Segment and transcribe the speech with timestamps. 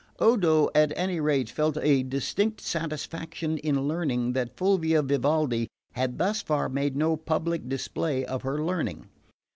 [0.17, 6.41] Odo, at any rate, felt a distinct satisfaction in learning that Fulvia Vivaldi had thus
[6.41, 9.07] far made no public display of her learning.